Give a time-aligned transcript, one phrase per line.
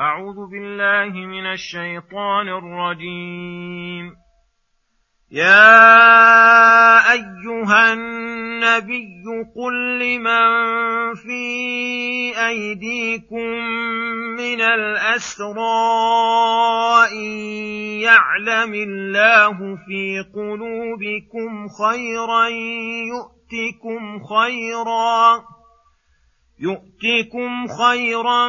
[0.00, 4.16] أعوذ بالله من الشيطان الرجيم.
[5.30, 9.24] يا أيها النبي
[9.56, 11.46] قل لمن في
[12.46, 13.50] أيديكم
[14.36, 15.56] من الأسرى
[17.12, 17.30] إن
[18.02, 22.48] يعلم الله في قلوبكم خيرا
[23.14, 25.44] يؤتكم خيرا
[26.60, 28.48] يؤتكم خيرا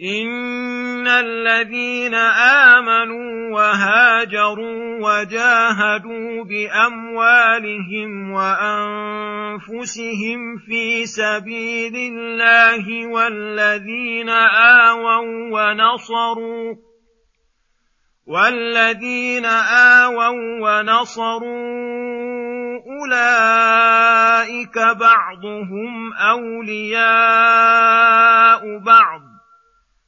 [0.00, 9.88] ان الذين امنوا وهاجروا وجاهدوا باموالهم وانفسهم
[10.68, 15.20] في سبيل الله والذين اووا
[15.52, 16.74] ونصروا
[18.26, 21.46] والذين آووا ونصروا
[23.00, 26.98] أولئك بعضهم أولياء
[28.78, 29.35] بعض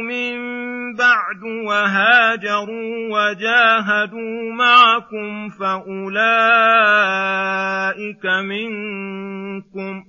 [1.31, 6.25] بعد وهاجروا وجاهدوا معكم فأولئك
[8.25, 10.03] منكم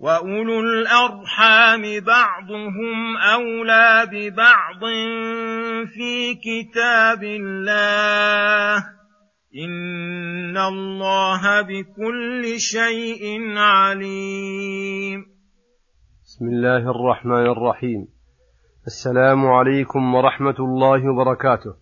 [0.00, 4.80] وأولو الأرحام بعضهم أولى ببعض
[5.94, 8.84] في كتاب الله
[9.64, 15.26] إن الله بكل شيء عليم.
[16.24, 18.17] بسم الله الرحمن الرحيم.
[18.88, 21.74] السلام عليكم ورحمة الله وبركاته.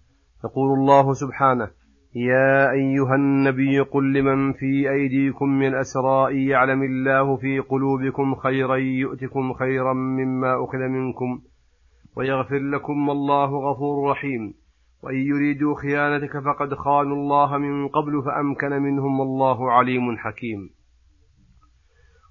[0.44, 1.70] يقول الله سبحانه
[2.14, 9.52] يا أيها النبي قل لمن في أيديكم من الأسراء يعلم الله في قلوبكم خيرا يؤتكم
[9.52, 11.40] خيرا مما أخذ منكم
[12.16, 14.54] ويغفر لكم والله غفور رحيم.
[15.02, 20.70] وإن يريدوا خيانتك فقد خانوا الله من قبل فأمكن منهم والله عليم حكيم.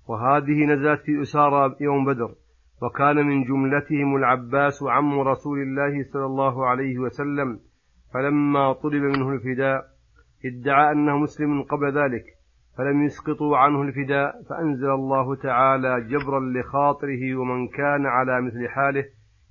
[0.07, 2.44] وهذه نزلت في أسارى يوم بدر.
[2.81, 7.59] وكان من جملتهم العباس عم رسول الله صلى الله عليه وسلم
[8.13, 9.86] فلما طلب منه الفداء
[10.46, 12.24] ادعى أنه مسلم قبل ذلك
[12.78, 19.06] فلم يسقطوا عنه الفداء فأنزل الله تعالى جبرا لخاطره ومن كان على مثل حاله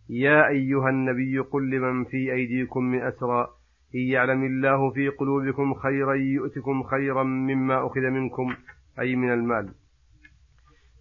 [0.08, 3.48] يا أيها النبي قل لمن في أيديكم من أسرى
[3.94, 8.54] إن يعلم الله في قلوبكم خيرا يؤتكم خيرا مما أخذ منكم
[9.00, 9.74] أي من المال.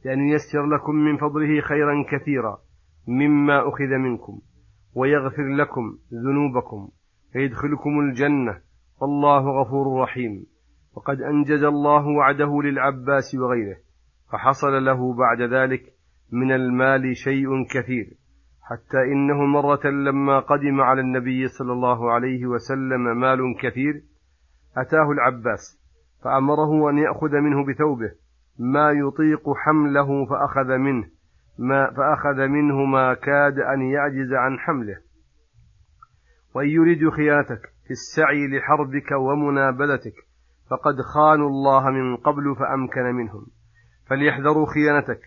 [0.06, 2.58] لأن ييسر لكم من فضله خيرا كثيرا
[3.08, 4.40] مما أخذ منكم
[4.96, 6.90] ويغفر لكم ذنوبكم
[7.34, 8.62] فيدخلكم الجنة
[9.02, 10.46] والله غفور رحيم.
[10.96, 13.78] وقد أنجز الله وعده للعباس وغيره
[14.32, 15.84] فحصل له بعد ذلك
[16.32, 18.06] من المال شيء كثير
[18.62, 24.04] حتى إنه مرة لما قدم على النبي صلى الله عليه وسلم مال كثير
[24.78, 25.80] أتاه العباس
[26.24, 28.12] فأمره أن يأخذ منه بثوبه
[28.60, 31.08] ما يطيق حمله فأخذ منه
[31.60, 34.98] ما فأخذ منه ما كاد أن يعجز عن حمله.
[36.56, 40.14] وإن يريد خيانتك في السعي لحربك ومنابذتك
[40.70, 43.46] فقد خانوا الله من قبل فأمكن منهم.
[44.06, 45.22] فليحذروا خيانتك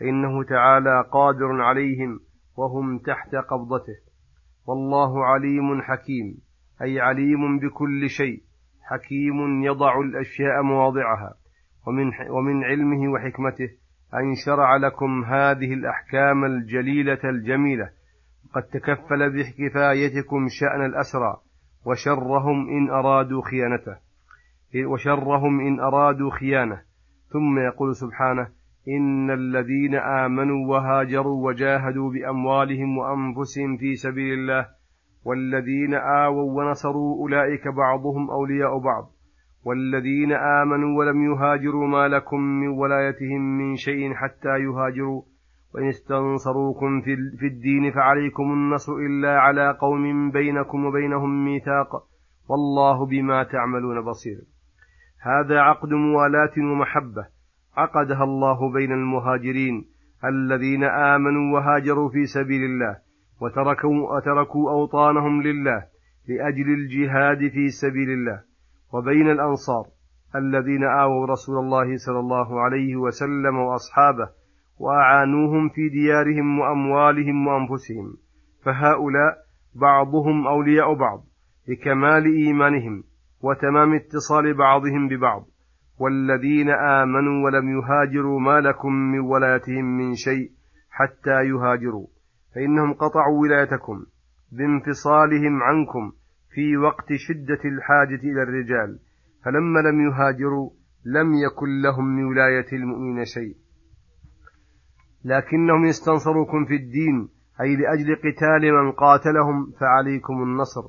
[0.00, 2.20] فإنه تعالى قادر عليهم
[2.56, 3.96] وهم تحت قبضته.
[4.66, 6.38] والله عليم حكيم
[6.82, 8.42] أي عليم بكل شيء
[8.82, 11.39] حكيم يضع الأشياء مواضعها.
[11.86, 13.68] ومن, ومن علمه وحكمته
[14.14, 17.90] أن شرع لكم هذه الأحكام الجليلة الجميلة.
[18.54, 21.36] قد تكفل بكفايتكم شأن الأسرى
[21.84, 23.96] وشرهم إن أرادوا خيانته.
[24.86, 26.82] وشرهم إن أرادوا خيانة.
[27.28, 28.48] ثم يقول سبحانه
[28.88, 34.66] إن الذين آمنوا وهاجروا وجاهدوا بأموالهم وأنفسهم في سبيل الله
[35.24, 39.10] والذين آووا ونصروا أولئك بعضهم أولياء بعض.
[39.64, 45.22] والذين آمنوا ولم يهاجروا ما لكم من ولايتهم من شيء حتى يهاجروا.
[45.74, 47.00] وإن استنصروكم
[47.38, 52.04] في الدين فعليكم النصر إلا على قوم بينكم وبينهم ميثاق.
[52.48, 54.38] والله بما تعملون بصير.
[55.22, 57.26] هذا عقد موالاة ومحبة
[57.76, 59.84] عقدها الله بين المهاجرين
[60.24, 62.96] الذين آمنوا وهاجروا في سبيل الله
[63.40, 65.84] وتركوا, أوطانهم لله
[66.28, 68.49] لأجل الجهاد في سبيل الله.
[68.92, 69.84] وبين الأنصار
[70.36, 74.28] الذين آووا رسول الله صلى الله عليه وسلم وأصحابه
[74.78, 78.14] وأعانوهم في ديارهم وأموالهم وأنفسهم
[78.64, 79.36] فهؤلاء
[79.74, 81.24] بعضهم أولياء بعض
[81.68, 83.04] لكمال إيمانهم
[83.42, 85.46] وتمام اتصال بعضهم ببعض
[85.98, 90.50] والذين آمنوا ولم يهاجروا ما لكم من ولايتهم من شيء
[90.90, 92.06] حتى يهاجروا
[92.54, 94.06] فإنهم قطعوا ولايتكم
[94.52, 96.12] بانفصالهم عنكم
[96.54, 98.98] في وقت شدة الحاجة إلى الرجال
[99.44, 100.70] فلما لم يهاجروا
[101.04, 103.56] لم يكن لهم من ولاية المؤمنين شيء.
[105.24, 107.28] لكنهم استنصروكم في الدين
[107.60, 110.82] أي لأجل قتال من قاتلهم فعليكم النصر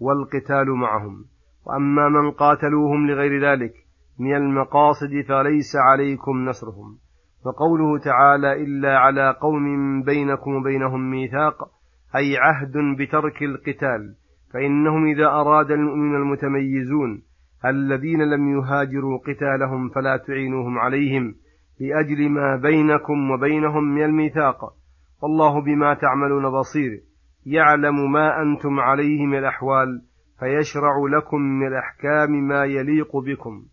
[0.00, 1.24] والقتال معهم.
[1.66, 3.74] وأما من قاتلوهم لغير ذلك
[4.18, 6.98] من المقاصد فليس عليكم نصرهم.
[7.46, 11.70] وقوله تعالى إلا على قوم بينكم وبينهم ميثاق
[12.16, 14.14] أي عهد بترك القتال.
[14.52, 17.22] فإنهم إذا أراد المؤمن المتميزون
[17.66, 21.34] الذين لم يهاجروا قتالهم فلا تعينوهم عليهم
[21.80, 24.74] لأجل ما بينكم وبينهم من الميثاق.
[25.22, 27.00] والله بما تعملون بصير.
[27.46, 30.02] يعلم ما أنتم عليه من الأحوال
[30.38, 33.64] فيشرع لكم من الأحكام ما يليق بكم.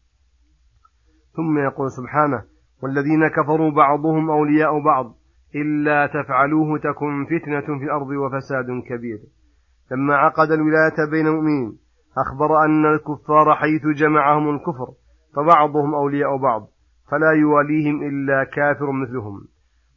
[1.34, 2.44] ثم يقول سبحانه
[2.84, 5.16] والذين كفروا بعضهم أولياء بعض
[5.56, 9.20] إلا تفعلوه تكن فتنة في الأرض وفساد كبير.
[9.92, 11.78] لما عقد الولاية بين المؤمنين
[12.18, 14.88] أخبر أن الكفار حيث جمعهم الكفر
[15.36, 16.68] فبعضهم أولياء بعض
[17.12, 19.42] فلا يواليهم إلا كافر مثلهم.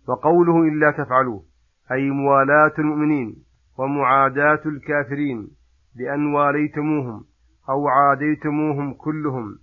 [0.09, 1.43] وقوله إلا تفعلوه
[1.93, 3.37] أي موالاة المؤمنين
[3.79, 5.49] ومعاداة الكافرين
[5.97, 7.25] بأن واليتموهم
[7.69, 9.59] أو عاديتموهم كلهم.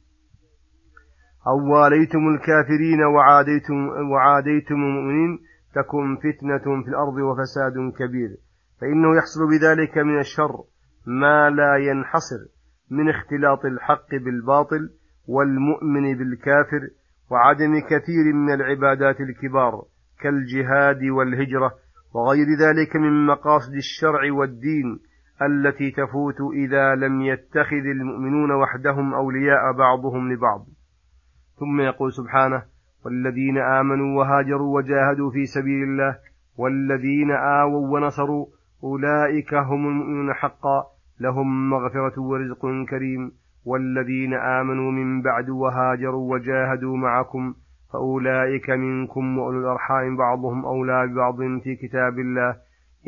[1.47, 5.39] أو واليتم الكافرين وعاديتم, وعاديتم المؤمنين
[5.75, 8.29] تكن فتنة في الأرض وفساد كبير.
[8.81, 10.63] فإنه يحصل بذلك من الشر
[11.05, 12.39] ما لا ينحصر
[12.91, 14.89] من اختلاط الحق بالباطل
[15.27, 16.89] والمؤمن بالكافر
[17.31, 19.83] وعدم كثير من العبادات الكبار
[20.19, 21.71] كالجهاد والهجرة
[22.13, 24.99] وغير ذلك من مقاصد الشرع والدين
[25.41, 30.65] التي تفوت إذا لم يتخذ المؤمنون وحدهم أولياء بعضهم لبعض.
[31.59, 32.63] ثم يقول سبحانه
[33.05, 36.17] والذين آمنوا وهاجروا وجاهدوا في سبيل الله
[36.57, 38.45] والذين آووا ونصروا
[38.83, 40.83] أولئك هم المؤمنون حقا
[41.19, 43.31] لهم مغفرة ورزق كريم.
[43.65, 47.53] والذين آمنوا من بعد وهاجروا وجاهدوا معكم
[47.93, 52.55] فأولئك منكم وأولو الأرحام بعضهم أولى ببعض في كتاب الله.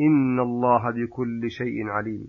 [0.00, 2.26] إن الله بكل شيء عليم.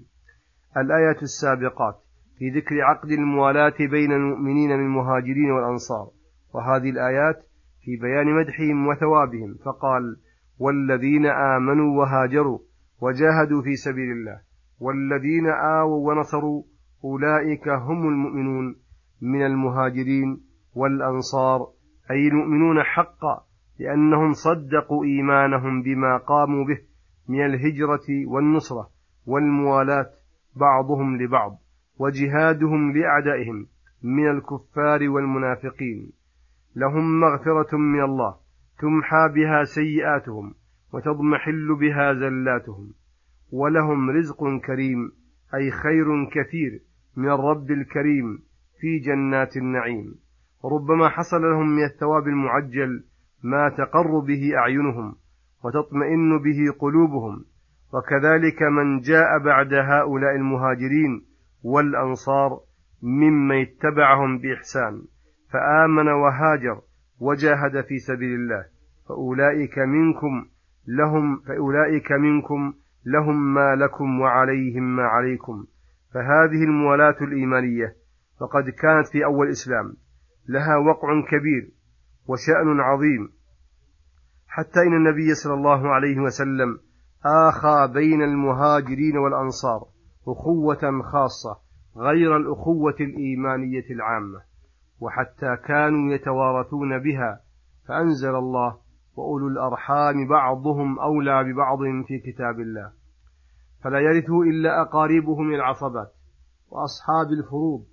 [0.78, 1.96] الآية السابقات.
[2.38, 6.08] في ذكر عقد الموالاة بين المؤمنين من المهاجرين والأنصار.
[6.54, 7.44] وهذه الآيات
[7.82, 9.56] في بيان مدحهم وثوابهم.
[9.66, 10.18] فقال
[10.60, 12.60] والذين آمنوا وهاجروا
[13.02, 14.42] وجاهدوا في سبيل الله.
[14.80, 16.64] والذين آووا ونصروا
[17.04, 18.76] أولئك هم المؤمنون
[19.22, 20.42] من المهاجرين
[20.76, 21.68] والأنصار
[22.12, 23.46] أي المؤمنون حقا
[23.80, 26.80] لأنهم صدقوا إيمانهم بما قاموا به
[27.28, 28.90] من الهجرة والنصرة
[29.26, 30.10] والموالاة
[30.56, 31.60] بعضهم لبعض
[32.00, 33.68] وجهادهم لأعدائهم
[34.04, 36.12] من الكفار والمنافقين.
[36.76, 38.36] لهم مغفرة من الله
[38.80, 40.54] تمحى بها سيئاتهم.
[40.94, 42.94] وتضمحل بها زلاتهم.
[43.52, 45.12] ولهم رزق كريم
[45.56, 46.80] أي خير كثير
[47.18, 48.40] من الرب الكريم
[48.80, 50.16] في جنات النعيم.
[50.66, 53.04] ربما حصل لهم من الثواب المعجل
[53.44, 55.16] ما تقر به أعينهم
[55.64, 57.46] وتطمئن به قلوبهم.
[57.94, 61.26] وكذلك من جاء بعد هؤلاء المهاجرين
[61.64, 62.60] والأنصار
[63.04, 65.02] ممن اتبعهم بإحسان
[65.52, 66.82] فآمن وهاجر
[67.20, 68.66] وجاهد في سبيل الله.
[69.10, 70.46] فأولئك منكم
[70.98, 72.74] لهم فأولئك منكم
[73.06, 75.66] لهم ما لكم وعليهم ما عليكم.
[76.14, 77.96] فهذه الموالاة الإيمانية
[78.40, 79.94] فقد كانت في أول الإسلام.
[80.48, 81.72] لها وقع كبير
[82.28, 83.30] وشأن عظيم.
[84.48, 86.80] حتى إن النبي صلى الله عليه وسلم
[87.26, 89.88] آخى بين المهاجرين والأنصار
[90.28, 91.60] أخوة خاصة
[91.98, 94.42] غير الأخوة الإيمانية العامة
[95.00, 97.42] وحتى كانوا يتوارثون بها
[97.88, 98.78] فأنزل الله
[99.20, 102.92] وأولو الأرحام بعضهم أولى ببعض في كتاب الله.
[103.84, 106.12] فلا يرثه إلا أقاربه من العصبات
[106.70, 107.86] وأصحاب الفروض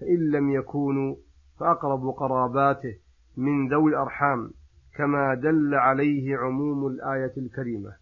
[0.00, 1.16] فإن لم يكونوا
[1.60, 2.94] فأقرب قراباته
[3.36, 4.50] من ذوي الأرحام
[4.96, 7.92] كما دل عليه عموم الآية الكريمة.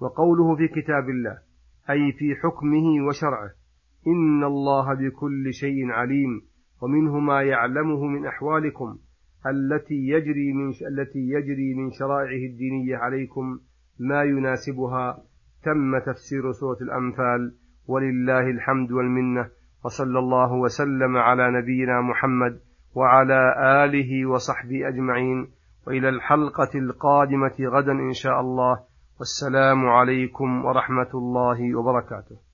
[0.00, 1.38] وقوله في كتاب الله
[1.90, 3.50] أي في حكمه وشرعه
[4.06, 6.42] إن الله بكل شيء عليم
[6.82, 8.98] ومنه ما يعلمه من أحوالكم.
[9.46, 13.60] التي يجري من التي يجري من شرائعه الدينية عليكم
[13.98, 15.18] ما يناسبها
[15.64, 17.54] تم تفسير سورة الأنفال
[17.88, 19.48] ولله الحمد والمنة
[19.84, 22.60] وصلى الله وسلم على نبينا محمد
[22.94, 23.54] وعلى
[23.84, 25.48] آله وصحبه أجمعين.
[25.86, 28.80] وإلى الحلقة القادمة غدا إن شاء الله.
[29.18, 32.49] والسلام عليكم ورحمة الله وبركاته.